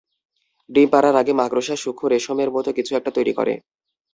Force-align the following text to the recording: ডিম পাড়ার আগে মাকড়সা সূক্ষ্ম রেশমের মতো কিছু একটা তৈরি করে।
ডিম 0.69 0.87
পাড়ার 0.93 1.15
আগে 1.21 1.33
মাকড়সা 1.39 1.75
সূক্ষ্ম 1.77 2.05
রেশমের 2.07 2.49
মতো 2.55 2.69
কিছু 2.77 2.91
একটা 2.95 3.11
তৈরি 3.17 3.33
করে। 3.37 3.53